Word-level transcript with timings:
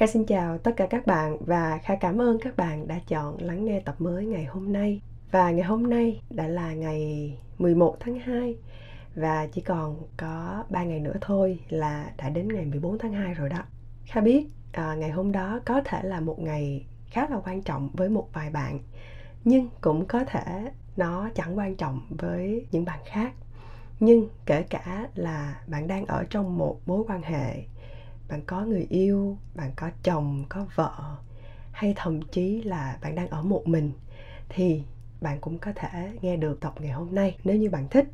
Kha 0.00 0.06
xin 0.06 0.24
chào 0.24 0.58
tất 0.58 0.72
cả 0.76 0.86
các 0.86 1.06
bạn 1.06 1.36
và 1.40 1.78
Kha 1.78 1.94
cảm 1.94 2.20
ơn 2.20 2.38
các 2.38 2.56
bạn 2.56 2.88
đã 2.88 3.00
chọn 3.08 3.42
lắng 3.42 3.64
nghe 3.64 3.80
tập 3.80 3.94
mới 3.98 4.26
ngày 4.26 4.44
hôm 4.44 4.72
nay. 4.72 5.00
Và 5.30 5.50
ngày 5.50 5.64
hôm 5.64 5.90
nay 5.90 6.22
đã 6.30 6.48
là 6.48 6.74
ngày 6.74 7.32
11 7.58 7.96
tháng 8.00 8.18
2 8.18 8.56
và 9.14 9.46
chỉ 9.52 9.60
còn 9.60 9.96
có 10.16 10.64
3 10.70 10.84
ngày 10.84 11.00
nữa 11.00 11.16
thôi 11.20 11.58
là 11.68 12.12
đã 12.16 12.28
đến 12.28 12.48
ngày 12.48 12.64
14 12.64 12.98
tháng 12.98 13.12
2 13.12 13.34
rồi 13.34 13.48
đó. 13.48 13.58
Kha 14.04 14.20
biết 14.20 14.46
à, 14.72 14.94
ngày 14.94 15.10
hôm 15.10 15.32
đó 15.32 15.60
có 15.64 15.80
thể 15.84 16.02
là 16.02 16.20
một 16.20 16.38
ngày 16.38 16.86
khá 17.10 17.26
là 17.30 17.40
quan 17.44 17.62
trọng 17.62 17.90
với 17.92 18.08
một 18.08 18.28
vài 18.32 18.50
bạn 18.50 18.78
nhưng 19.44 19.68
cũng 19.80 20.06
có 20.06 20.24
thể 20.24 20.72
nó 20.96 21.30
chẳng 21.34 21.58
quan 21.58 21.76
trọng 21.76 22.00
với 22.10 22.66
những 22.70 22.84
bạn 22.84 23.00
khác 23.04 23.32
nhưng 24.00 24.28
kể 24.46 24.62
cả 24.62 25.08
là 25.14 25.62
bạn 25.66 25.86
đang 25.86 26.06
ở 26.06 26.24
trong 26.30 26.58
một 26.58 26.80
mối 26.86 27.04
quan 27.08 27.22
hệ 27.22 27.62
bạn 28.30 28.42
có 28.46 28.64
người 28.64 28.86
yêu, 28.90 29.38
bạn 29.54 29.70
có 29.76 29.90
chồng, 30.02 30.44
có 30.48 30.66
vợ, 30.74 31.16
hay 31.72 31.94
thậm 31.96 32.22
chí 32.22 32.62
là 32.62 32.98
bạn 33.02 33.14
đang 33.14 33.28
ở 33.28 33.42
một 33.42 33.68
mình, 33.68 33.92
thì 34.48 34.82
bạn 35.20 35.38
cũng 35.40 35.58
có 35.58 35.72
thể 35.72 36.18
nghe 36.22 36.36
được 36.36 36.60
tập 36.60 36.74
ngày 36.80 36.90
hôm 36.90 37.14
nay 37.14 37.36
nếu 37.44 37.56
như 37.56 37.70
bạn 37.70 37.88
thích. 37.88 38.06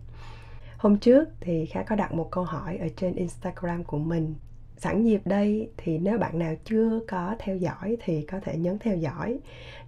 Hôm 0.78 0.98
trước 0.98 1.28
thì 1.40 1.66
khá 1.66 1.82
có 1.82 1.96
đặt 1.96 2.14
một 2.14 2.30
câu 2.30 2.44
hỏi 2.44 2.76
ở 2.76 2.88
trên 2.96 3.14
instagram 3.14 3.84
của 3.84 3.98
mình. 3.98 4.34
Sẵn 4.76 5.04
dịp 5.04 5.20
đây 5.24 5.70
thì 5.76 5.98
nếu 5.98 6.18
bạn 6.18 6.38
nào 6.38 6.54
chưa 6.64 7.00
có 7.08 7.36
theo 7.38 7.56
dõi 7.56 7.96
thì 8.04 8.22
có 8.22 8.40
thể 8.40 8.56
nhấn 8.56 8.78
theo 8.78 8.96
dõi 8.96 9.38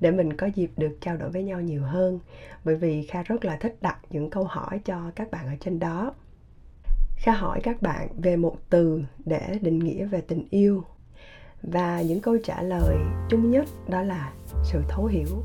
để 0.01 0.11
mình 0.11 0.37
có 0.37 0.47
dịp 0.47 0.71
được 0.77 0.99
trao 1.01 1.17
đổi 1.17 1.31
với 1.31 1.43
nhau 1.43 1.61
nhiều 1.61 1.83
hơn. 1.83 2.19
Bởi 2.65 2.77
vì 2.77 3.03
kha 3.03 3.23
rất 3.23 3.45
là 3.45 3.57
thích 3.57 3.77
đặt 3.81 3.99
những 4.11 4.31
câu 4.31 4.45
hỏi 4.45 4.81
cho 4.85 5.11
các 5.15 5.31
bạn 5.31 5.47
ở 5.47 5.57
trên 5.61 5.79
đó 5.79 6.13
kha 7.19 7.33
hỏi 7.33 7.61
các 7.63 7.83
bạn 7.83 8.09
về 8.17 8.37
một 8.37 8.57
từ 8.71 9.03
để 9.25 9.59
định 9.63 9.79
nghĩa 9.79 10.05
về 10.05 10.21
tình 10.21 10.47
yêu. 10.51 10.85
Và 11.63 12.03
những 12.03 12.21
câu 12.21 12.37
trả 12.45 12.63
lời 12.63 12.97
chung 13.29 13.51
nhất 13.51 13.65
đó 13.89 14.03
là 14.03 14.33
sự 14.65 14.83
thấu 14.89 15.07
hiểu. 15.07 15.43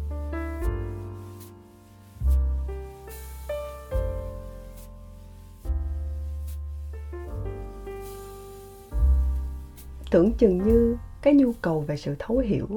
Tưởng 10.12 10.34
chừng 10.34 10.58
như 10.58 10.98
cái 11.22 11.34
nhu 11.34 11.52
cầu 11.62 11.82
về 11.82 11.98
sự 11.98 12.16
thấu 12.20 12.38
hiểu 12.38 12.68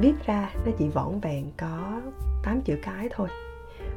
viết 0.00 0.14
ra 0.26 0.50
nó 0.64 0.72
chỉ 0.78 0.88
vỏn 0.88 1.20
vẹn 1.20 1.50
có 1.56 2.00
8 2.42 2.60
chữ 2.62 2.78
cái 2.82 3.08
thôi, 3.14 3.28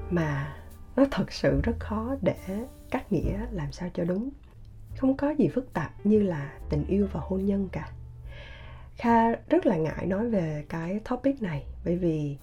mà 0.09 0.55
nó 0.95 1.05
thật 1.11 1.31
sự 1.31 1.61
rất 1.63 1.75
khó 1.79 2.15
để 2.21 2.65
cắt 2.91 3.11
nghĩa 3.11 3.45
làm 3.51 3.71
sao 3.71 3.89
cho 3.93 4.03
đúng. 4.03 4.29
Không 4.97 5.17
có 5.17 5.29
gì 5.29 5.47
phức 5.47 5.73
tạp 5.73 6.05
như 6.05 6.21
là 6.21 6.53
tình 6.69 6.85
yêu 6.87 7.07
và 7.11 7.19
hôn 7.23 7.45
nhân 7.45 7.69
cả. 7.71 7.91
Kha 8.95 9.31
rất 9.31 9.65
là 9.65 9.77
ngại 9.77 10.05
nói 10.05 10.29
về 10.29 10.65
cái 10.69 10.99
topic 11.09 11.41
này, 11.41 11.65
bởi 11.85 11.97
vì 11.97 12.37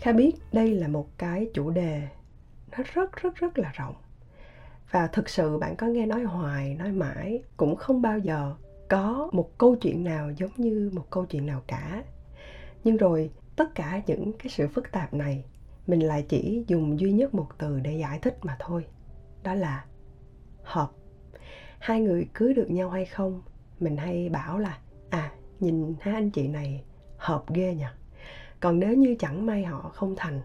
kha 0.00 0.12
biết 0.12 0.32
đây 0.52 0.74
là 0.74 0.88
một 0.88 1.18
cái 1.18 1.50
chủ 1.54 1.70
đề 1.70 2.08
nó 2.70 2.84
rất 2.94 3.16
rất 3.16 3.36
rất 3.36 3.58
là 3.58 3.72
rộng. 3.74 3.94
Và 4.90 5.06
thực 5.06 5.28
sự 5.28 5.58
bạn 5.58 5.76
có 5.76 5.86
nghe 5.86 6.06
nói 6.06 6.22
hoài, 6.22 6.74
nói 6.74 6.92
mãi, 6.92 7.42
cũng 7.56 7.76
không 7.76 8.02
bao 8.02 8.18
giờ 8.18 8.54
có 8.88 9.30
một 9.32 9.58
câu 9.58 9.76
chuyện 9.76 10.04
nào 10.04 10.30
giống 10.30 10.50
như 10.56 10.90
một 10.94 11.10
câu 11.10 11.26
chuyện 11.26 11.46
nào 11.46 11.62
cả. 11.66 12.04
Nhưng 12.84 12.96
rồi, 12.96 13.30
tất 13.56 13.74
cả 13.74 14.02
những 14.06 14.32
cái 14.32 14.48
sự 14.48 14.68
phức 14.68 14.92
tạp 14.92 15.14
này, 15.14 15.44
mình 15.86 16.00
lại 16.00 16.24
chỉ 16.28 16.64
dùng 16.66 17.00
duy 17.00 17.12
nhất 17.12 17.34
một 17.34 17.48
từ 17.58 17.80
để 17.80 17.92
giải 17.92 18.18
thích 18.18 18.38
mà 18.42 18.56
thôi 18.58 18.84
đó 19.42 19.54
là 19.54 19.84
hợp 20.62 20.90
hai 21.78 22.00
người 22.00 22.28
cưới 22.34 22.54
được 22.54 22.70
nhau 22.70 22.90
hay 22.90 23.04
không 23.04 23.42
mình 23.80 23.96
hay 23.96 24.28
bảo 24.28 24.58
là 24.58 24.78
à 25.10 25.32
nhìn 25.60 25.94
hai 26.00 26.14
anh 26.14 26.30
chị 26.30 26.48
này 26.48 26.84
hợp 27.16 27.44
ghê 27.54 27.74
nhỉ. 27.74 27.84
Còn 28.60 28.78
nếu 28.78 28.94
như 28.94 29.16
chẳng 29.18 29.46
may 29.46 29.64
họ 29.64 29.90
không 29.94 30.14
thành 30.16 30.40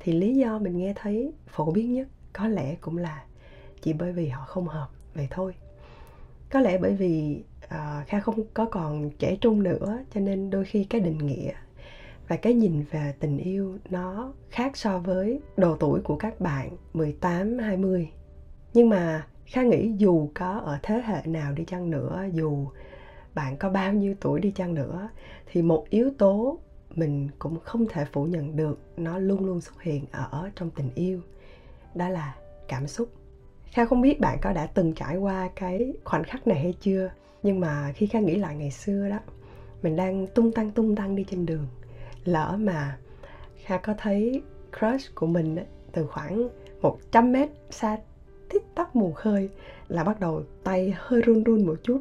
thì 0.00 0.12
lý 0.12 0.34
do 0.36 0.58
mình 0.58 0.78
nghe 0.78 0.92
thấy 0.96 1.32
phổ 1.48 1.70
biến 1.70 1.92
nhất 1.92 2.08
có 2.32 2.48
lẽ 2.48 2.74
cũng 2.80 2.98
là 2.98 3.24
chỉ 3.82 3.92
bởi 3.92 4.12
vì 4.12 4.28
họ 4.28 4.44
không 4.44 4.68
hợp 4.68 4.88
vậy 5.14 5.28
thôi. 5.30 5.54
Có 6.50 6.60
lẽ 6.60 6.78
bởi 6.78 6.94
vì 6.94 7.42
uh, 7.64 8.06
kha 8.06 8.20
không 8.20 8.44
có 8.54 8.64
còn 8.64 9.10
trẻ 9.18 9.36
trung 9.40 9.62
nữa 9.62 9.98
cho 10.14 10.20
nên 10.20 10.50
đôi 10.50 10.64
khi 10.64 10.84
cái 10.84 11.00
định 11.00 11.18
nghĩa 11.18 11.52
và 12.28 12.36
cái 12.36 12.54
nhìn 12.54 12.84
về 12.90 13.14
tình 13.20 13.38
yêu 13.38 13.78
nó 13.90 14.32
khác 14.50 14.76
so 14.76 14.98
với 14.98 15.40
độ 15.56 15.76
tuổi 15.76 16.00
của 16.00 16.16
các 16.16 16.40
bạn 16.40 16.70
18, 16.92 17.58
20. 17.58 18.10
Nhưng 18.76 18.88
mà 18.88 19.26
Kha 19.46 19.62
nghĩ 19.62 19.92
dù 19.96 20.30
có 20.34 20.58
ở 20.64 20.78
thế 20.82 21.02
hệ 21.04 21.22
nào 21.24 21.52
đi 21.52 21.64
chăng 21.64 21.90
nữa, 21.90 22.24
dù 22.32 22.66
bạn 23.34 23.56
có 23.56 23.70
bao 23.70 23.92
nhiêu 23.92 24.14
tuổi 24.20 24.40
đi 24.40 24.50
chăng 24.50 24.74
nữa 24.74 25.08
thì 25.46 25.62
một 25.62 25.84
yếu 25.90 26.10
tố 26.18 26.58
mình 26.94 27.28
cũng 27.38 27.60
không 27.60 27.86
thể 27.88 28.04
phủ 28.12 28.24
nhận 28.24 28.56
được 28.56 28.78
nó 28.96 29.18
luôn 29.18 29.44
luôn 29.44 29.60
xuất 29.60 29.82
hiện 29.82 30.04
ở 30.10 30.50
trong 30.56 30.70
tình 30.70 30.90
yêu 30.94 31.20
đó 31.94 32.08
là 32.08 32.34
cảm 32.68 32.86
xúc. 32.86 33.08
Kha 33.66 33.84
không 33.84 34.00
biết 34.00 34.20
bạn 34.20 34.38
có 34.42 34.52
đã 34.52 34.66
từng 34.66 34.94
trải 34.94 35.16
qua 35.16 35.48
cái 35.56 35.92
khoảnh 36.04 36.24
khắc 36.24 36.46
này 36.46 36.58
hay 36.58 36.74
chưa 36.80 37.10
nhưng 37.42 37.60
mà 37.60 37.92
khi 37.94 38.06
kha 38.06 38.20
nghĩ 38.20 38.36
lại 38.36 38.56
ngày 38.56 38.70
xưa 38.70 39.08
đó 39.08 39.18
mình 39.82 39.96
đang 39.96 40.26
tung 40.26 40.52
tăng 40.52 40.70
tung 40.70 40.96
tăng 40.96 41.16
đi 41.16 41.24
trên 41.30 41.46
đường. 41.46 41.66
Lỡ 42.24 42.56
mà 42.60 42.98
kha 43.64 43.78
có 43.78 43.94
thấy 43.98 44.42
crush 44.78 45.14
của 45.14 45.26
mình 45.26 45.56
từ 45.92 46.06
khoảng 46.06 46.48
100 46.82 47.32
mét 47.32 47.48
xa 47.70 47.96
tít 48.48 48.62
tắp 48.74 48.96
mù 48.96 49.12
khơi 49.12 49.48
là 49.88 50.04
bắt 50.04 50.20
đầu 50.20 50.42
tay 50.64 50.94
hơi 50.96 51.22
run 51.22 51.44
run 51.44 51.66
một 51.66 51.76
chút 51.82 52.00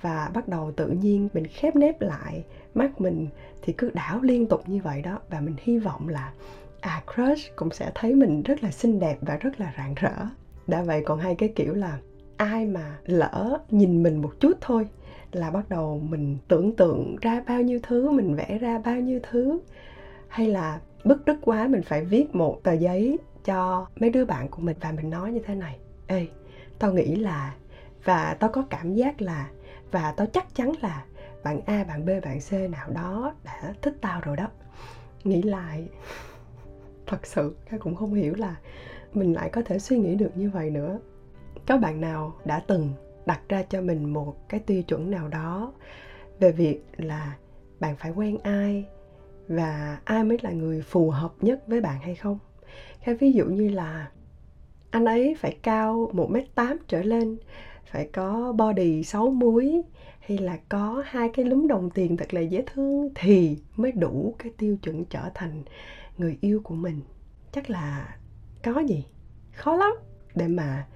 và 0.00 0.30
bắt 0.34 0.48
đầu 0.48 0.72
tự 0.76 0.88
nhiên 0.88 1.28
mình 1.34 1.46
khép 1.46 1.76
nép 1.76 2.00
lại 2.00 2.44
mắt 2.74 3.00
mình 3.00 3.28
thì 3.62 3.72
cứ 3.72 3.90
đảo 3.94 4.20
liên 4.22 4.46
tục 4.46 4.68
như 4.68 4.80
vậy 4.82 5.02
đó. 5.02 5.18
Và 5.30 5.40
mình 5.40 5.54
hy 5.58 5.78
vọng 5.78 6.08
là 6.08 6.32
à 6.80 7.02
crush 7.14 7.56
cũng 7.56 7.70
sẽ 7.70 7.90
thấy 7.94 8.14
mình 8.14 8.42
rất 8.42 8.64
là 8.64 8.70
xinh 8.70 9.00
đẹp 9.00 9.18
và 9.20 9.36
rất 9.36 9.60
là 9.60 9.74
rạng 9.76 9.94
rỡ. 9.94 10.26
Đã 10.66 10.82
vậy 10.82 11.02
còn 11.06 11.18
hai 11.18 11.34
cái 11.34 11.48
kiểu 11.48 11.74
là 11.74 11.98
ai 12.36 12.66
mà 12.66 12.98
lỡ 13.04 13.58
nhìn 13.70 14.02
mình 14.02 14.22
một 14.22 14.32
chút 14.40 14.52
thôi 14.60 14.88
là 15.32 15.50
bắt 15.50 15.68
đầu 15.68 16.00
mình 16.08 16.38
tưởng 16.48 16.76
tượng 16.76 17.16
ra 17.20 17.42
bao 17.46 17.62
nhiêu 17.62 17.80
thứ, 17.82 18.10
mình 18.10 18.34
vẽ 18.34 18.58
ra 18.60 18.78
bao 18.78 19.00
nhiêu 19.00 19.20
thứ. 19.30 19.60
Hay 20.28 20.48
là 20.48 20.80
bức 21.04 21.26
rứt 21.26 21.36
quá 21.42 21.68
mình 21.68 21.82
phải 21.82 22.04
viết 22.04 22.34
một 22.34 22.60
tờ 22.62 22.72
giấy 22.72 23.18
cho 23.48 23.86
mấy 24.00 24.10
đứa 24.10 24.24
bạn 24.24 24.48
của 24.48 24.62
mình 24.62 24.76
và 24.80 24.92
mình 24.92 25.10
nói 25.10 25.32
như 25.32 25.40
thế 25.46 25.54
này. 25.54 25.78
Ê, 26.06 26.26
tao 26.78 26.92
nghĩ 26.92 27.16
là, 27.16 27.54
và 28.04 28.36
tao 28.40 28.50
có 28.50 28.64
cảm 28.70 28.94
giác 28.94 29.22
là, 29.22 29.50
và 29.90 30.12
tao 30.16 30.26
chắc 30.26 30.54
chắn 30.54 30.72
là 30.80 31.04
bạn 31.44 31.60
a, 31.66 31.84
bạn 31.84 32.06
b, 32.06 32.08
bạn 32.24 32.38
c 32.40 32.52
nào 32.70 32.90
đó 32.90 33.34
đã 33.44 33.74
thích 33.82 33.94
tao 34.00 34.20
rồi 34.20 34.36
đó. 34.36 34.48
Nghĩ 35.24 35.42
lại, 35.42 35.88
thật 37.06 37.26
sự 37.26 37.56
cái 37.70 37.78
cũng 37.78 37.94
không 37.94 38.14
hiểu 38.14 38.34
là 38.34 38.56
mình 39.12 39.34
lại 39.34 39.50
có 39.50 39.62
thể 39.62 39.78
suy 39.78 39.98
nghĩ 39.98 40.14
được 40.14 40.36
như 40.36 40.50
vậy 40.50 40.70
nữa. 40.70 40.98
Có 41.66 41.78
bạn 41.78 42.00
nào 42.00 42.34
đã 42.44 42.60
từng 42.66 42.92
đặt 43.26 43.40
ra 43.48 43.62
cho 43.62 43.80
mình 43.80 44.12
một 44.12 44.48
cái 44.48 44.60
tiêu 44.60 44.82
chuẩn 44.82 45.10
nào 45.10 45.28
đó 45.28 45.72
về 46.40 46.52
việc 46.52 46.82
là 46.96 47.36
bạn 47.80 47.96
phải 47.96 48.10
quen 48.10 48.38
ai 48.42 48.86
và 49.48 49.98
ai 50.04 50.24
mới 50.24 50.38
là 50.42 50.50
người 50.50 50.82
phù 50.82 51.10
hợp 51.10 51.32
nhất 51.40 51.62
với 51.66 51.80
bạn 51.80 52.00
hay 52.00 52.14
không? 52.14 52.38
Cái 53.04 53.14
ví 53.14 53.32
dụ 53.32 53.44
như 53.44 53.68
là 53.68 54.10
anh 54.90 55.04
ấy 55.04 55.36
phải 55.38 55.58
cao 55.62 56.10
1m8 56.12 56.76
trở 56.88 57.02
lên, 57.02 57.38
phải 57.84 58.08
có 58.12 58.52
body 58.52 59.04
6 59.04 59.30
múi, 59.30 59.82
hay 60.20 60.38
là 60.38 60.58
có 60.68 61.02
hai 61.06 61.28
cái 61.28 61.44
lúm 61.44 61.66
đồng 61.66 61.90
tiền 61.90 62.16
thật 62.16 62.34
là 62.34 62.40
dễ 62.40 62.64
thương 62.74 63.08
thì 63.14 63.58
mới 63.76 63.92
đủ 63.92 64.34
cái 64.38 64.52
tiêu 64.58 64.76
chuẩn 64.82 65.04
trở 65.04 65.30
thành 65.34 65.62
người 66.18 66.38
yêu 66.40 66.60
của 66.64 66.74
mình. 66.74 67.00
Chắc 67.52 67.70
là 67.70 68.16
có 68.62 68.80
gì 68.80 69.04
khó 69.52 69.76
lắm. 69.76 69.92
Để 70.34 70.48
mà 70.48 70.86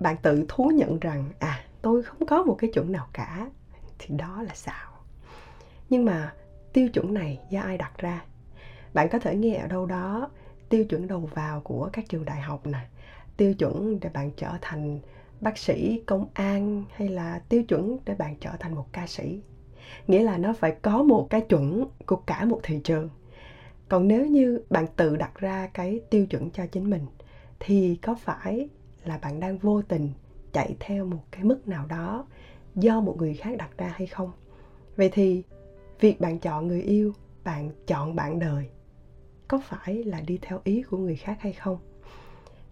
bạn 0.00 0.16
tự 0.22 0.44
thú 0.48 0.70
nhận 0.74 0.98
rằng 0.98 1.24
à 1.38 1.64
tôi 1.82 2.02
không 2.02 2.26
có 2.26 2.42
một 2.42 2.54
cái 2.58 2.70
chuẩn 2.74 2.92
nào 2.92 3.06
cả, 3.12 3.50
thì 3.98 4.14
đó 4.16 4.42
là 4.42 4.54
xạo. 4.54 4.92
Nhưng 5.90 6.04
mà 6.04 6.32
tiêu 6.72 6.88
chuẩn 6.88 7.14
này 7.14 7.40
do 7.50 7.60
ai 7.60 7.78
đặt 7.78 7.98
ra? 7.98 8.24
Bạn 8.94 9.08
có 9.08 9.18
thể 9.18 9.36
nghe 9.36 9.54
ở 9.54 9.66
đâu 9.66 9.86
đó 9.86 10.30
tiêu 10.68 10.84
chuẩn 10.84 11.06
đầu 11.06 11.20
vào 11.34 11.60
của 11.60 11.90
các 11.92 12.08
trường 12.08 12.24
đại 12.24 12.40
học 12.40 12.66
nè. 12.66 12.86
Tiêu 13.36 13.54
chuẩn 13.54 14.00
để 14.00 14.08
bạn 14.08 14.30
trở 14.36 14.52
thành 14.60 15.00
bác 15.40 15.58
sĩ, 15.58 16.02
công 16.06 16.26
an, 16.34 16.84
hay 16.94 17.08
là 17.08 17.40
tiêu 17.48 17.62
chuẩn 17.62 17.98
để 18.04 18.14
bạn 18.14 18.34
trở 18.40 18.50
thành 18.60 18.74
một 18.74 18.92
ca 18.92 19.06
sĩ. 19.06 19.40
Nghĩa 20.06 20.22
là 20.22 20.38
nó 20.38 20.52
phải 20.52 20.72
có 20.82 21.02
một 21.02 21.26
cái 21.30 21.40
chuẩn 21.40 21.84
của 22.06 22.16
cả 22.16 22.44
một 22.44 22.60
thị 22.62 22.80
trường. 22.84 23.08
Còn 23.88 24.08
nếu 24.08 24.26
như 24.26 24.60
bạn 24.70 24.86
tự 24.96 25.16
đặt 25.16 25.34
ra 25.34 25.66
cái 25.66 26.00
tiêu 26.10 26.26
chuẩn 26.26 26.50
cho 26.50 26.66
chính 26.66 26.90
mình, 26.90 27.06
thì 27.60 27.96
có 28.02 28.14
phải 28.14 28.68
là 29.04 29.18
bạn 29.18 29.40
đang 29.40 29.58
vô 29.58 29.82
tình 29.82 30.10
chạy 30.52 30.76
theo 30.80 31.04
một 31.04 31.22
cái 31.30 31.44
mức 31.44 31.68
nào 31.68 31.86
đó 31.86 32.24
do 32.74 33.00
một 33.00 33.16
người 33.18 33.34
khác 33.34 33.56
đặt 33.58 33.70
ra 33.78 33.92
hay 33.94 34.06
không? 34.06 34.32
Vậy 34.96 35.08
thì 35.08 35.42
việc 36.00 36.20
bạn 36.20 36.38
chọn 36.38 36.66
người 36.68 36.82
yêu, 36.82 37.12
bạn 37.44 37.70
chọn 37.86 38.16
bạn 38.16 38.38
đời 38.38 38.68
có 39.48 39.58
phải 39.58 40.04
là 40.04 40.20
đi 40.20 40.38
theo 40.42 40.60
ý 40.64 40.82
của 40.82 40.96
người 40.96 41.16
khác 41.16 41.36
hay 41.40 41.52
không? 41.52 41.78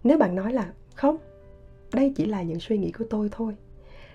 Nếu 0.03 0.17
bạn 0.17 0.35
nói 0.35 0.53
là 0.53 0.73
không, 0.95 1.17
đây 1.93 2.13
chỉ 2.15 2.25
là 2.25 2.41
những 2.41 2.59
suy 2.59 2.77
nghĩ 2.77 2.91
của 2.91 3.05
tôi 3.09 3.29
thôi, 3.31 3.55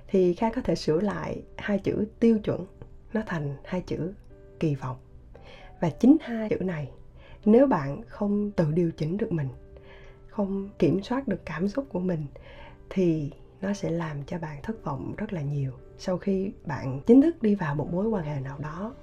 thì 0.08 0.34
kha 0.34 0.50
có 0.50 0.60
thể 0.60 0.74
sửa 0.74 1.00
lại 1.00 1.42
hai 1.56 1.78
chữ 1.78 2.04
tiêu 2.20 2.38
chuẩn, 2.38 2.66
nó 3.12 3.22
thành 3.26 3.56
hai 3.64 3.80
chữ 3.80 4.12
kỳ 4.60 4.74
vọng. 4.74 4.96
Và 5.80 5.90
chính 5.90 6.16
hai 6.20 6.48
chữ 6.48 6.56
này, 6.56 6.90
nếu 7.44 7.66
bạn 7.66 8.02
không 8.06 8.50
tự 8.50 8.72
điều 8.72 8.90
chỉnh 8.90 9.16
được 9.16 9.32
mình, 9.32 9.48
không 10.28 10.68
kiểm 10.78 11.02
soát 11.02 11.28
được 11.28 11.40
cảm 11.44 11.68
xúc 11.68 11.86
của 11.88 12.00
mình, 12.00 12.26
thì 12.90 13.30
nó 13.60 13.72
sẽ 13.72 13.90
làm 13.90 14.22
cho 14.22 14.38
bạn 14.38 14.62
thất 14.62 14.84
vọng 14.84 15.14
rất 15.16 15.32
là 15.32 15.40
nhiều 15.40 15.72
sau 16.04 16.18
khi 16.18 16.52
bạn 16.66 17.00
chính 17.06 17.22
thức 17.22 17.42
đi 17.42 17.54
vào 17.54 17.74
một 17.74 17.88
mối 17.92 18.06
quan 18.06 18.24
hệ 18.24 18.40
nào 18.40 18.58
đó. 18.58 18.94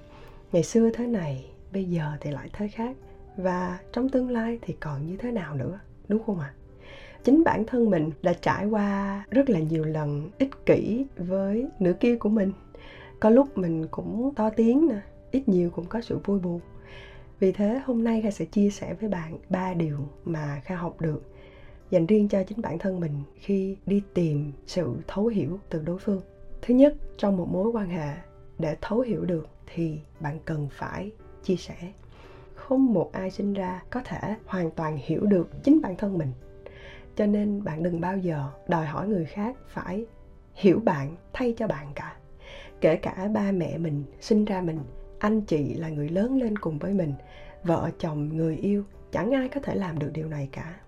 Ngày 0.52 0.62
xưa 0.62 0.90
thế 0.90 1.06
này, 1.06 1.50
bây 1.72 1.84
giờ 1.84 2.16
thì 2.20 2.30
lại 2.30 2.50
thế 2.52 2.68
khác 2.68 2.96
và 3.36 3.78
trong 3.92 4.08
tương 4.08 4.30
lai 4.30 4.58
thì 4.62 4.74
còn 4.80 5.06
như 5.06 5.16
thế 5.16 5.30
nào 5.30 5.54
nữa, 5.54 5.78
đúng 6.08 6.24
không 6.24 6.38
ạ? 6.40 6.54
À? 6.54 6.56
chính 7.24 7.44
bản 7.44 7.64
thân 7.66 7.90
mình 7.90 8.10
đã 8.22 8.32
trải 8.32 8.66
qua 8.66 9.24
rất 9.30 9.50
là 9.50 9.58
nhiều 9.58 9.84
lần 9.84 10.30
ích 10.38 10.66
kỷ 10.66 11.06
với 11.16 11.66
nửa 11.78 11.92
kia 11.92 12.16
của 12.16 12.28
mình. 12.28 12.52
Có 13.20 13.30
lúc 13.30 13.58
mình 13.58 13.86
cũng 13.90 14.34
to 14.34 14.50
tiếng 14.50 14.88
nè, 14.88 15.00
ít 15.30 15.48
nhiều 15.48 15.70
cũng 15.70 15.84
có 15.84 16.00
sự 16.00 16.18
vui 16.24 16.38
buồn. 16.38 16.60
Vì 17.40 17.52
thế 17.52 17.80
hôm 17.84 18.04
nay 18.04 18.22
kha 18.22 18.30
sẽ 18.30 18.44
chia 18.44 18.70
sẻ 18.70 18.94
với 19.00 19.08
bạn 19.08 19.38
ba 19.48 19.74
điều 19.74 19.98
mà 20.24 20.60
kha 20.64 20.76
học 20.76 21.00
được 21.00 21.22
dành 21.90 22.06
riêng 22.06 22.28
cho 22.28 22.42
chính 22.42 22.62
bản 22.62 22.78
thân 22.78 23.00
mình 23.00 23.14
khi 23.34 23.76
đi 23.86 24.02
tìm 24.14 24.52
sự 24.66 24.96
thấu 25.06 25.26
hiểu 25.26 25.58
từ 25.68 25.82
đối 25.82 25.98
phương. 25.98 26.20
Thứ 26.62 26.74
nhất, 26.74 26.94
trong 27.18 27.36
một 27.36 27.48
mối 27.52 27.70
quan 27.70 27.88
hệ 27.88 28.14
để 28.58 28.76
thấu 28.80 29.00
hiểu 29.00 29.24
được 29.24 29.48
thì 29.74 29.98
bạn 30.20 30.38
cần 30.44 30.68
phải 30.72 31.10
chia 31.44 31.56
sẻ 31.56 31.92
không 32.70 32.92
một 32.92 33.12
ai 33.12 33.30
sinh 33.30 33.52
ra 33.52 33.82
có 33.90 34.00
thể 34.04 34.34
hoàn 34.46 34.70
toàn 34.70 34.98
hiểu 35.00 35.26
được 35.26 35.48
chính 35.62 35.82
bản 35.82 35.96
thân 35.96 36.18
mình. 36.18 36.32
Cho 37.16 37.26
nên 37.26 37.64
bạn 37.64 37.82
đừng 37.82 38.00
bao 38.00 38.18
giờ 38.18 38.50
đòi 38.68 38.86
hỏi 38.86 39.08
người 39.08 39.24
khác 39.24 39.56
phải 39.68 40.06
hiểu 40.54 40.80
bạn, 40.84 41.16
thay 41.32 41.54
cho 41.56 41.66
bạn 41.66 41.86
cả. 41.94 42.16
Kể 42.80 42.96
cả 42.96 43.28
ba 43.34 43.52
mẹ 43.52 43.78
mình 43.78 44.04
sinh 44.20 44.44
ra 44.44 44.60
mình, 44.60 44.78
anh 45.18 45.40
chị 45.40 45.74
là 45.74 45.88
người 45.88 46.08
lớn 46.08 46.38
lên 46.38 46.58
cùng 46.58 46.78
với 46.78 46.94
mình, 46.94 47.12
vợ, 47.64 47.90
chồng, 47.98 48.36
người 48.36 48.56
yêu, 48.56 48.84
chẳng 49.12 49.30
ai 49.30 49.48
có 49.48 49.60
thể 49.60 49.74
làm 49.74 49.98
được 49.98 50.10
điều 50.12 50.28
này 50.28 50.48
cả. 50.52 50.80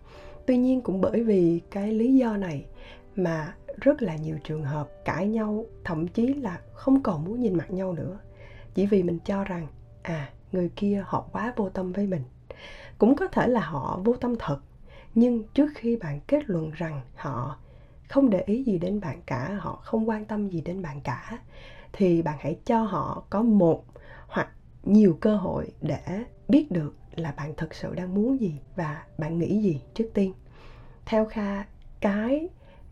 Tuy 0.47 0.57
nhiên 0.57 0.81
cũng 0.81 1.01
bởi 1.01 1.25
vì 1.25 1.61
cái 1.71 1.93
lý 1.93 2.15
do 2.15 2.37
này 2.37 2.67
mà 3.17 3.55
rất 3.81 4.03
là 4.03 4.17
nhiều 4.17 4.37
trường 4.45 4.65
hợp 4.65 4.89
cãi 5.05 5.29
nhau, 5.29 5.65
thậm 5.85 6.09
chí 6.09 6.35
là 6.35 6.61
không 6.73 7.03
còn 7.03 7.25
muốn 7.25 7.41
nhìn 7.41 7.55
mặt 7.55 7.71
nhau 7.71 7.93
nữa. 7.93 8.19
Chỉ 8.75 8.87
vì 8.87 9.03
mình 9.03 9.19
cho 9.25 9.45
rằng 9.45 9.67
à 10.03 10.29
người 10.53 10.71
kia 10.77 11.05
họ 11.07 11.25
quá 11.33 11.53
vô 11.57 11.69
tâm 11.69 11.93
với 11.93 12.07
mình. 12.07 12.23
Cũng 12.99 13.17
có 13.17 13.27
thể 13.27 13.49
là 13.49 13.61
họ 13.61 14.01
vô 14.05 14.17
tâm 14.17 14.35
thật, 14.39 14.59
nhưng 15.15 15.45
trước 15.55 15.71
khi 15.75 15.97
bạn 15.97 16.21
kết 16.27 16.43
luận 16.47 16.71
rằng 16.75 17.01
họ 17.17 17.57
không 18.09 18.31
để 18.31 18.43
ý 18.47 18.63
gì 18.63 18.79
đến 18.79 19.01
bạn 19.01 19.21
cả, 19.27 19.57
họ 19.61 19.81
không 19.83 20.09
quan 20.09 20.25
tâm 20.25 20.49
gì 20.49 20.61
đến 20.61 20.83
bạn 20.83 21.01
cả, 21.01 21.39
thì 21.93 22.23
bạn 22.23 22.37
hãy 22.41 22.59
cho 22.65 22.83
họ 22.83 23.25
có 23.31 23.43
một 23.43 23.85
hoặc 24.27 24.49
nhiều 24.83 25.19
cơ 25.21 25.37
hội 25.37 25.73
để 25.81 26.25
biết 26.49 26.71
được 26.71 26.95
là 27.15 27.33
bạn 27.33 27.55
thật 27.57 27.75
sự 27.75 27.95
đang 27.95 28.15
muốn 28.15 28.41
gì 28.41 28.61
và 28.77 29.05
bạn 29.19 29.39
nghĩ 29.39 29.63
gì 29.63 29.81
trước 29.95 30.11
tiên. 30.15 30.33
Theo 31.05 31.27
kha, 31.27 31.65
cái 32.01 32.49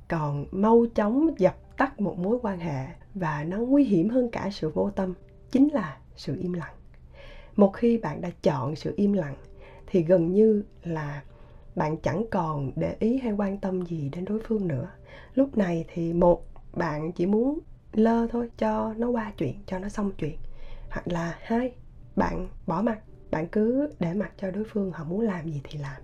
còn 0.09 0.47
mau 0.51 0.87
chóng 0.95 1.31
dập 1.39 1.57
tắt 1.77 2.01
một 2.01 2.19
mối 2.19 2.39
quan 2.43 2.59
hệ 2.59 2.87
và 3.15 3.45
nó 3.45 3.59
nguy 3.59 3.85
hiểm 3.85 4.09
hơn 4.09 4.31
cả 4.31 4.49
sự 4.53 4.71
vô 4.71 4.91
tâm, 4.91 5.15
chính 5.51 5.69
là 5.69 5.97
sự 6.17 6.37
im 6.41 6.53
lặng 6.53 6.75
một 7.57 7.71
khi 7.71 7.99
bạn 7.99 8.21
đã 8.21 8.31
chọn 8.43 8.77
sự 8.77 8.95
im 8.97 9.13
lặng, 9.13 9.35
thì 9.87 10.03
gần 10.03 10.33
như 10.33 10.63
là 10.85 11.23
bạn 11.75 11.97
chẳng 11.97 12.25
còn 12.31 12.73
để 12.77 12.97
ý 12.99 13.19
hay 13.19 13.33
quan 13.33 13.59
tâm 13.59 13.87
gì 13.87 14.09
đến 14.13 14.25
đối 14.25 14.41
phương 14.41 14.69
nữa. 14.69 14.89
Lúc 15.35 15.59
này 15.59 15.85
thì 15.95 16.13
một, 16.13 16.45
bạn 16.73 17.13
chỉ 17.13 17.27
muốn 17.27 17.59
lơ 17.93 18.27
thôi, 18.27 18.51
cho 18.59 18.95
nó 18.97 19.09
qua 19.09 19.33
chuyện, 19.39 19.55
cho 19.67 19.79
nó 19.79 19.89
xong 19.89 20.13
chuyện. 20.19 20.37
Hoặc 20.91 21.09
là 21.09 21.39
hai, 21.43 21.73
bạn 22.17 22.49
bỏ 22.67 22.83
mặt, 22.83 23.01
bạn 23.31 23.47
cứ 23.47 23.91
để 24.01 24.15
mặc 24.15 24.33
cho 24.37 24.51
đối 24.51 24.65
phương 24.65 24.91
họ 24.93 25.05
muốn 25.05 25.21
làm 25.21 25.49
gì 25.49 25.61
thì 25.65 25.79
làm. 25.79 26.03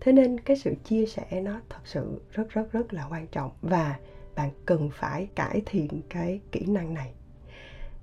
Thế 0.00 0.12
nên 0.12 0.40
cái 0.40 0.56
sự 0.56 0.74
chia 0.84 1.06
sẻ 1.06 1.40
nó 1.40 1.60
thật 1.68 1.80
sự 1.84 2.20
rất 2.30 2.50
rất 2.50 2.72
rất 2.72 2.92
là 2.94 3.08
quan 3.10 3.26
trọng 3.26 3.50
và 3.62 3.98
bạn 4.36 4.50
cần 4.66 4.90
phải 4.92 5.28
cải 5.34 5.62
thiện 5.66 6.02
cái 6.08 6.40
kỹ 6.52 6.66
năng 6.66 6.94
này. 6.94 7.12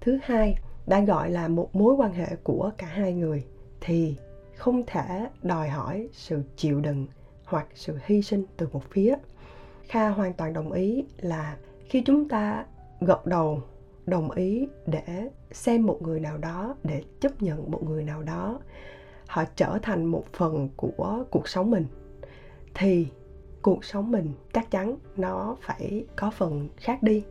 Thứ 0.01 0.19
hai 0.23 0.55
đang 0.87 1.05
gọi 1.05 1.29
là 1.29 1.47
một 1.47 1.75
mối 1.75 1.93
quan 1.93 2.13
hệ 2.13 2.35
của 2.43 2.71
cả 2.77 2.87
hai 2.87 3.13
người, 3.13 3.45
thì 3.81 4.15
không 4.55 4.83
thể 4.87 5.27
đòi 5.43 5.69
hỏi 5.69 6.09
sự 6.11 6.43
chịu 6.55 6.81
đựng 6.81 7.07
hoặc 7.45 7.67
sự 7.75 7.97
hy 8.05 8.21
sinh 8.21 8.45
từ 8.57 8.67
một 8.73 8.83
phía. 8.89 9.15
Kha 9.87 10.09
hoàn 10.09 10.33
toàn 10.33 10.53
đồng 10.53 10.71
ý 10.71 11.05
là 11.17 11.57
khi 11.89 12.01
chúng 12.05 12.29
ta 12.29 12.65
gật 13.01 13.25
đầu, 13.25 13.61
đồng 14.05 14.31
ý 14.31 14.67
để 14.85 15.29
xem 15.51 15.85
một 15.85 16.01
người 16.01 16.19
nào 16.19 16.37
đó, 16.37 16.75
để 16.83 17.03
chấp 17.19 17.41
nhận 17.41 17.71
một 17.71 17.83
người 17.83 18.03
nào 18.03 18.23
đó, 18.23 18.59
họ 19.27 19.43
trở 19.55 19.79
thành 19.81 20.05
một 20.05 20.25
phần 20.33 20.69
của 20.75 21.23
cuộc 21.31 21.47
sống 21.47 21.71
mình, 21.71 21.85
thì 22.73 23.07
cuộc 23.61 23.85
sống 23.85 24.11
mình 24.11 24.33
chắc 24.53 24.71
chắn 24.71 24.95
nó 25.17 25.57
phải 25.61 26.05
có 26.15 26.31
phần 26.31 26.67
khác 26.77 27.03
đi. 27.03 27.23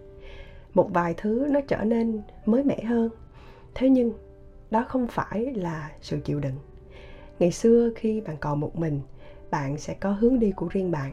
Một 0.75 0.91
vài 0.93 1.15
thứ 1.17 1.47
nó 1.51 1.61
trở 1.69 1.85
nên 1.85 2.23
mới 2.47 2.65
mẻ 2.65 2.83
hơn 2.83 3.11
thế 3.75 3.89
nhưng, 3.89 4.13
đó 4.71 4.85
không 4.89 5.07
phải 5.07 5.55
là 5.55 5.91
sự 6.01 6.21
chịu 6.25 6.41
đựng. 6.41 6.57
Ngày 7.39 7.53
xưa 7.53 7.91
khi 7.97 8.21
bạn 8.21 8.37
còn 8.41 8.61
một 8.61 8.77
mình, 8.77 9.01
bạn 9.51 9.79
sẽ 9.79 9.95
có 9.95 10.13
hướng 10.13 10.39
đi 10.39 10.53
của 10.57 10.69
riêng 10.69 10.91
bạn. 10.91 11.13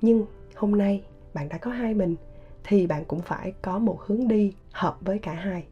Nhưng 0.00 0.26
hôm 0.54 0.78
nay 0.78 1.02
bạn 1.34 1.48
đã 1.48 1.58
có 1.58 1.70
hai 1.70 1.94
mình, 1.94 2.16
thì 2.64 2.86
bạn 2.86 3.04
cũng 3.04 3.20
phải 3.20 3.52
có 3.62 3.78
một 3.78 4.00
hướng 4.00 4.28
đi 4.28 4.52
hợp 4.72 4.96
với 5.00 5.18
cả 5.18 5.32
hai. 5.32 5.64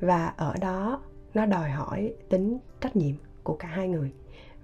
Và 0.00 0.26
ở 0.26 0.54
đó, 0.60 1.02
nó 1.34 1.46
đòi 1.46 1.70
hỏi 1.70 2.14
tính 2.28 2.58
trách 2.80 2.96
nhiệm 2.96 3.14
của 3.42 3.54
cả 3.54 3.68
hai 3.68 3.88
người. 3.88 4.12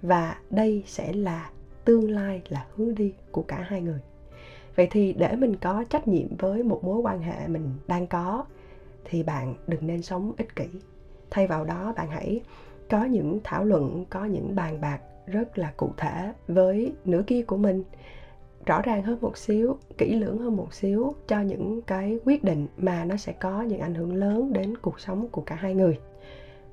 Và 0.01 0.37
đây 0.49 0.83
sẽ 0.87 1.13
là 1.13 1.49
tương 1.85 2.11
lai, 2.11 2.41
là 2.49 2.65
hướng 2.75 2.95
đi 2.95 3.13
của 3.31 3.41
cả 3.41 3.65
hai 3.67 3.81
người. 3.81 3.99
Vậy 4.75 4.87
thì 4.91 5.13
để 5.13 5.35
mình 5.35 5.55
có 5.55 5.83
trách 5.89 6.07
nhiệm 6.07 6.35
với 6.37 6.63
một 6.63 6.83
mối 6.83 6.99
quan 7.01 7.21
hệ 7.21 7.47
mình 7.47 7.69
đang 7.87 8.07
có, 8.07 8.45
thì 9.05 9.23
bạn 9.23 9.55
đừng 9.67 9.87
nên 9.87 10.01
sống 10.01 10.33
ích 10.37 10.55
kỷ 10.55 10.65
thay 11.31 11.47
vào 11.47 11.65
đó, 11.65 11.93
bạn 11.97 12.07
hãy 12.09 12.41
có 12.89 13.03
những 13.03 13.39
thảo 13.43 13.65
luận, 13.65 14.05
có 14.09 14.25
những 14.25 14.55
bàn 14.55 14.81
bạc 14.81 14.99
rất 15.25 15.57
là 15.57 15.73
cụ 15.77 15.91
thể 15.97 16.33
với 16.47 16.93
nửa 17.05 17.21
kia 17.27 17.41
của 17.41 17.57
mình. 17.57 17.83
Rõ 18.65 18.81
ràng 18.81 19.03
hơn 19.03 19.17
một 19.21 19.37
xíu, 19.37 19.77
kỹ 19.97 20.15
lưỡng 20.15 20.37
hơn 20.37 20.55
một 20.55 20.73
xíu 20.73 21.15
cho 21.27 21.41
những 21.41 21.81
cái 21.81 22.19
quyết 22.25 22.43
định 22.43 22.67
mà 22.77 23.05
nó 23.05 23.15
sẽ 23.15 23.33
có 23.33 23.61
những 23.61 23.79
ảnh 23.79 23.95
hưởng 23.95 24.15
lớn 24.15 24.53
đến 24.53 24.77
cuộc 24.77 24.99
sống 24.99 25.27
của 25.27 25.41
cả 25.41 25.55
hai 25.55 25.75
người. 25.75 25.99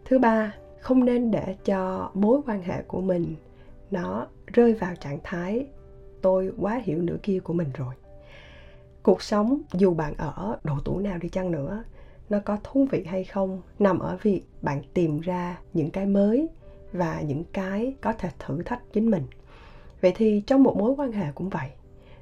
Thứ 0.04 0.18
ba, 0.18 0.54
không 0.80 1.04
nên 1.04 1.30
để 1.30 1.56
cho 1.64 2.10
mối 2.14 2.40
quan 2.46 2.62
hệ 2.62 2.82
của 2.82 3.00
mình 3.00 3.34
nó 3.90 4.26
rơi 4.46 4.74
vào 4.74 4.94
trạng 4.94 5.18
thái 5.24 5.66
tôi 6.22 6.52
quá 6.58 6.80
hiểu 6.84 7.02
nửa 7.02 7.16
kia 7.22 7.38
của 7.38 7.52
mình 7.52 7.68
rồi 7.74 7.94
cuộc 9.02 9.22
sống 9.22 9.60
dù 9.72 9.94
bạn 9.94 10.14
ở 10.16 10.58
độ 10.64 10.74
tuổi 10.84 11.02
nào 11.02 11.18
đi 11.18 11.28
chăng 11.28 11.50
nữa 11.50 11.84
nó 12.30 12.38
có 12.44 12.58
thú 12.64 12.86
vị 12.90 13.04
hay 13.04 13.24
không 13.24 13.62
nằm 13.78 13.98
ở 13.98 14.18
việc 14.22 14.42
bạn 14.62 14.82
tìm 14.94 15.20
ra 15.20 15.58
những 15.72 15.90
cái 15.90 16.06
mới 16.06 16.48
và 16.92 17.20
những 17.20 17.44
cái 17.52 17.94
có 18.00 18.12
thể 18.12 18.28
thử 18.38 18.62
thách 18.62 18.82
chính 18.92 19.10
mình. 19.10 19.22
Vậy 20.00 20.12
thì 20.16 20.42
trong 20.46 20.62
một 20.62 20.76
mối 20.76 20.94
quan 20.96 21.12
hệ 21.12 21.26
cũng 21.34 21.48
vậy, 21.48 21.70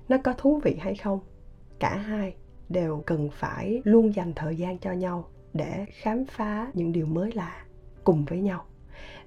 nó 0.08 0.16
có 0.24 0.32
thú 0.32 0.60
vị 0.64 0.76
hay 0.80 0.94
không? 0.94 1.20
Cả 1.78 1.96
hai 1.96 2.34
đều 2.68 3.02
cần 3.06 3.30
phải 3.32 3.82
luôn 3.84 4.14
dành 4.14 4.32
thời 4.36 4.56
gian 4.56 4.78
cho 4.78 4.92
nhau 4.92 5.28
để 5.54 5.86
khám 5.88 6.24
phá 6.24 6.70
những 6.74 6.92
điều 6.92 7.06
mới 7.06 7.32
lạ 7.32 7.64
cùng 8.04 8.24
với 8.24 8.40
nhau. 8.40 8.64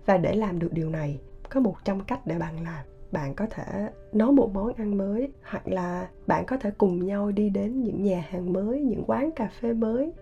Và 0.06 0.18
để 0.18 0.36
làm 0.36 0.60
được 0.60 0.74
điều 0.74 0.90
này, 0.90 1.20
có 1.50 1.60
100 1.60 2.00
cách 2.00 2.28
để 2.28 2.40
bạn 2.40 2.64
làm. 2.64 2.86
Bạn 3.12 3.34
có 3.36 3.46
thể 3.50 3.90
nấu 4.14 4.32
một 4.32 4.52
món 4.54 4.74
ăn 4.74 4.98
mới, 4.98 5.32
hoặc 5.44 5.68
là 5.68 6.10
bạn 6.28 6.46
có 6.46 6.58
thể 6.58 6.72
cùng 6.78 7.06
nhau 7.06 7.32
đi 7.32 7.50
đến 7.50 7.84
những 7.84 8.04
nhà 8.04 8.26
hàng 8.30 8.54
mới, 8.54 8.82
những 8.82 9.04
quán 9.08 9.32
cà 9.32 9.50
phê 9.62 9.74
mới 9.74 10.14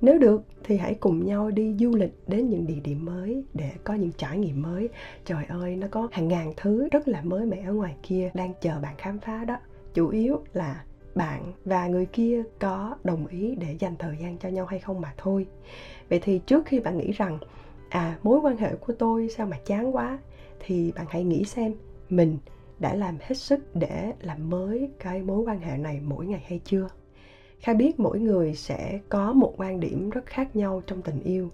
nếu 0.00 0.18
được, 0.18 0.42
thì 0.64 0.76
hãy 0.76 0.94
cùng 0.94 1.26
nhau 1.26 1.50
đi 1.50 1.76
du 1.80 1.94
lịch 1.94 2.14
đến 2.26 2.48
những 2.48 2.66
địa 2.66 2.80
điểm 2.84 3.04
mới 3.04 3.44
để 3.54 3.70
có 3.84 3.94
những 3.94 4.12
trải 4.16 4.38
nghiệm 4.38 4.62
mới. 4.62 4.88
Trời 5.24 5.44
ơi, 5.44 5.76
nó 5.76 5.86
có 5.90 6.08
hàng 6.12 6.28
ngàn 6.28 6.52
thứ 6.56 6.88
rất 6.92 7.08
là 7.08 7.22
mới 7.22 7.46
mẻ 7.46 7.62
ở 7.66 7.72
ngoài 7.72 7.96
kia 8.02 8.30
đang 8.34 8.52
chờ 8.60 8.80
bạn 8.82 8.94
khám 8.98 9.18
phá 9.18 9.44
đó. 9.44 9.56
Chủ 9.94 10.08
yếu 10.08 10.38
là 10.52 10.84
bạn 11.14 11.52
và 11.64 11.86
người 11.86 12.06
kia 12.06 12.42
có 12.58 12.96
đồng 13.04 13.26
ý 13.26 13.54
để 13.54 13.76
dành 13.78 13.96
thời 13.98 14.16
gian 14.20 14.38
cho 14.38 14.48
nhau 14.48 14.66
hay 14.66 14.78
không 14.78 15.00
mà 15.00 15.14
thôi. 15.16 15.46
Vậy 16.08 16.20
thì 16.22 16.38
trước 16.38 16.66
khi 16.66 16.80
bạn 16.80 16.98
nghĩ 16.98 17.12
rằng 17.12 17.38
à 17.88 18.18
mối 18.22 18.40
quan 18.40 18.56
hệ 18.56 18.74
của 18.74 18.92
tôi 18.92 19.28
sao 19.28 19.46
mà 19.46 19.58
chán 19.66 19.96
quá, 19.96 20.18
thì 20.60 20.92
bạn 20.96 21.06
hãy 21.08 21.24
nghĩ 21.24 21.44
xem 21.44 21.74
mình 22.08 22.38
đã 22.78 22.94
làm 22.94 23.16
hết 23.20 23.34
sức 23.34 23.76
để 23.76 24.12
làm 24.20 24.50
mới 24.50 24.90
cái 24.98 25.22
mối 25.22 25.44
quan 25.46 25.60
hệ 25.60 25.76
này 25.76 26.00
mỗi 26.04 26.26
ngày 26.26 26.44
hay 26.48 26.60
chưa? 26.64 26.88
Kha 27.64 27.74
biết 27.74 28.00
mỗi 28.00 28.20
người 28.20 28.54
sẽ 28.54 28.98
có 29.08 29.32
một 29.32 29.54
quan 29.56 29.80
điểm 29.80 30.10
rất 30.10 30.26
khác 30.26 30.56
nhau 30.56 30.82
trong 30.86 31.02
tình 31.02 31.20
yêu. 31.20 31.48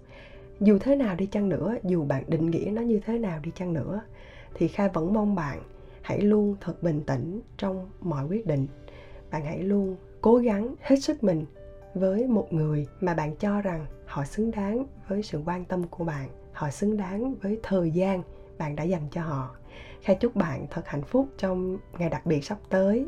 Dù 0.59 0.77
thế 0.79 0.95
nào 0.95 1.15
đi 1.15 1.25
chăng 1.25 1.49
nữa, 1.49 1.75
dù 1.83 2.03
bạn 2.05 2.23
định 2.27 2.51
nghĩa 2.51 2.71
nó 2.73 2.81
như 2.81 2.99
thế 3.05 3.17
nào 3.17 3.39
đi 3.43 3.51
chăng 3.55 3.73
nữa, 3.73 4.01
thì 4.53 4.67
kha 4.67 4.87
vẫn 4.87 5.13
mong 5.13 5.35
bạn 5.35 5.59
hãy 6.01 6.21
luôn 6.21 6.55
thật 6.61 6.83
bình 6.83 7.01
tĩnh 7.07 7.41
trong 7.57 7.89
mọi 8.01 8.25
quyết 8.27 8.45
định. 8.45 8.67
Bạn 9.31 9.45
hãy 9.45 9.59
luôn 9.59 9.95
cố 10.21 10.35
gắng 10.35 10.75
hết 10.81 10.95
sức 10.95 11.23
mình 11.23 11.45
với 11.93 12.27
một 12.27 12.53
người 12.53 12.87
mà 13.01 13.13
bạn 13.13 13.35
cho 13.35 13.61
rằng 13.61 13.85
họ 14.05 14.25
xứng 14.25 14.51
đáng 14.51 14.85
với 15.07 15.23
sự 15.23 15.41
quan 15.45 15.65
tâm 15.65 15.87
của 15.87 16.03
bạn, 16.03 16.29
họ 16.53 16.69
xứng 16.69 16.97
đáng 16.97 17.35
với 17.41 17.59
thời 17.63 17.91
gian 17.91 18.23
bạn 18.57 18.75
đã 18.75 18.83
dành 18.83 19.07
cho 19.11 19.21
họ. 19.21 19.55
Khai 20.01 20.17
chúc 20.19 20.35
bạn 20.35 20.67
thật 20.69 20.87
hạnh 20.87 21.03
phúc 21.03 21.27
trong 21.37 21.77
ngày 21.99 22.09
đặc 22.09 22.25
biệt 22.25 22.45
sắp 22.45 22.57
tới 22.69 23.05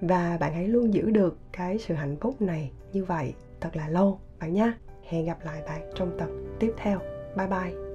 và 0.00 0.36
bạn 0.40 0.52
hãy 0.54 0.68
luôn 0.68 0.94
giữ 0.94 1.10
được 1.10 1.38
cái 1.52 1.78
sự 1.78 1.94
hạnh 1.94 2.16
phúc 2.20 2.42
này 2.42 2.72
như 2.92 3.04
vậy 3.04 3.34
thật 3.60 3.76
là 3.76 3.88
lâu 3.88 4.20
bạn 4.40 4.54
nhé 4.54 4.72
hẹn 5.08 5.26
gặp 5.26 5.38
lại 5.44 5.62
bạn 5.66 5.80
trong 5.94 6.18
tập 6.18 6.28
tiếp 6.58 6.72
theo. 6.76 6.98
Bye 7.36 7.46
bye. 7.46 7.87